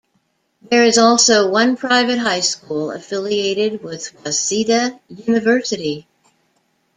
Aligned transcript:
There 0.67 0.83
is 0.83 0.97
also 0.97 1.47
one 1.51 1.77
private 1.77 2.17
high 2.17 2.39
school, 2.39 2.89
affiliated 2.91 3.83
with 3.83 4.17
Waseda 4.23 4.99
University. 5.09 6.07